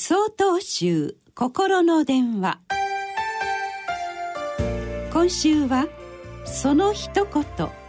[0.00, 2.60] 総統集心の電話。
[5.12, 5.88] 今週は
[6.46, 7.44] 「その一言」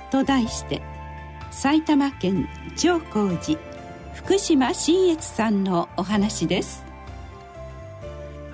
[0.10, 0.82] と題して
[1.52, 3.60] 埼玉県長光寺
[4.16, 6.84] 福島新越さんのお話です。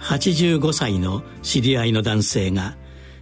[0.01, 2.75] 85歳の知り合いの男性が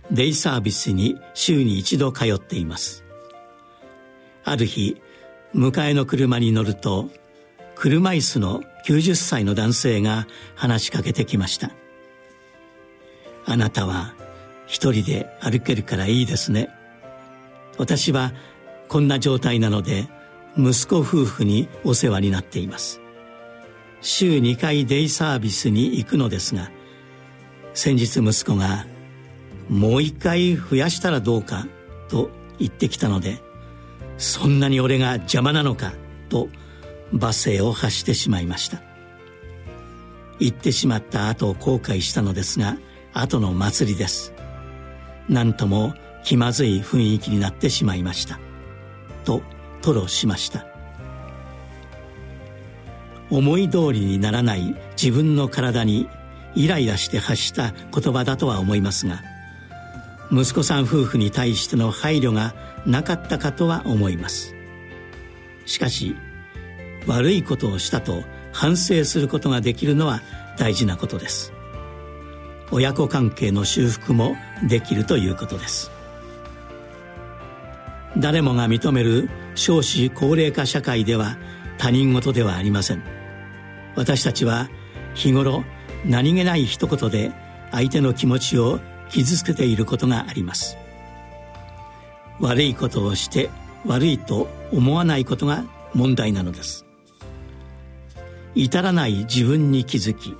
[0.09, 3.05] デイサービスに週に一度通っています。
[4.43, 4.99] ある日
[5.53, 7.11] 迎えの車に乗ると
[7.75, 11.71] 車椅子の90歳の男性が話しかけてきました
[13.45, 14.13] 「あなたは
[14.67, 16.69] 一人で歩けるからいいですね」
[17.77, 18.33] 私は
[18.87, 20.07] こんな状態なので
[20.57, 23.03] 息子夫婦にお世話になっています。
[24.03, 26.69] 週2回デイサービスに行くのですが
[27.73, 28.85] 先日息子が
[29.69, 31.67] 「もう一回増やしたらどうか」
[32.09, 33.41] と言ってきたので
[34.19, 35.93] 「そんなに俺が邪魔なのか」
[36.29, 36.49] と
[37.13, 38.81] 罵声を発してしまいました。
[40.39, 42.77] 言ってしまった後後悔したのですが
[43.13, 44.33] 後の祭りです。
[45.29, 48.39] 何とも気まずい雰囲気になってしまいました。
[49.23, 49.41] と
[49.81, 50.65] 吐露しました。
[53.29, 56.07] 思い通りにならない自分の体に
[56.55, 59.23] イライラして発した言葉だとは思いますが
[60.31, 62.53] 息子さん夫婦に対しての配慮が
[62.85, 64.53] なかったかとは思います。
[65.65, 66.15] しかし
[67.07, 70.21] 悪いことをしたと反省することができるのは
[70.57, 71.53] 大事なことです。
[72.71, 74.35] 親子関係の修復も
[74.67, 75.91] できるということです。
[78.17, 81.37] 誰もが認める少子高齢化社会では
[81.77, 83.03] 他人事ではありません。
[83.95, 84.69] 私たちは
[85.13, 85.63] 日頃
[86.05, 87.31] 何気ない一言で
[87.71, 90.77] 相手の気持ちを傷つけていることがあります。
[92.39, 93.49] 悪いことをして
[93.85, 96.85] 悪いと思わないことが問題なのです。
[98.55, 100.35] 至らない自分に気づき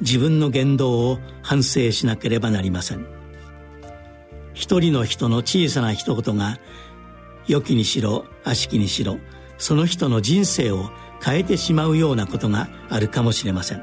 [0.00, 3.06] 自分の言動を反省しなければなりません。
[4.54, 6.58] 一人の人の小さな一言が
[7.46, 9.18] 良きにしろ悪しきにしろ
[9.58, 10.90] その人の人生を
[11.22, 13.82] 変えてしまうようなことがあるかもしれません。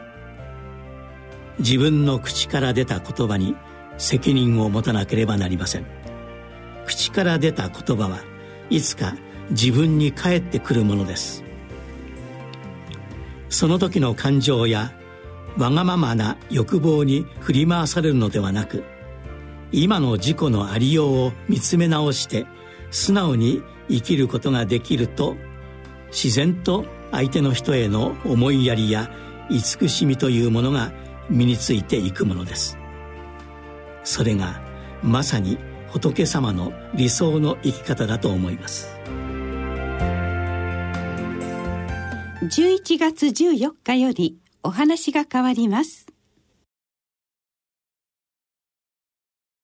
[1.59, 3.55] 自分の口から出た言葉に
[3.97, 5.85] 責任を持たなければなりません。
[6.85, 8.19] 口から出た言葉は
[8.69, 9.15] いつか
[9.51, 11.43] 自分に返ってくるものです。
[13.49, 14.93] その時の感情や
[15.57, 18.83] わがままな欲望に振り回されるのではなく
[19.71, 22.45] 今の自己のありようを見つめ直して
[22.91, 25.35] 素直に生きることができると
[26.09, 29.09] 自然と相手の人への思いやりや
[29.49, 30.91] 慈しみというものが
[31.29, 32.77] 身についていくものです。
[34.03, 34.61] それが
[35.03, 35.57] まさに
[35.89, 38.96] 仏様の理想の生き方だと思います。
[42.43, 46.05] 11月14日よりお話が変わります。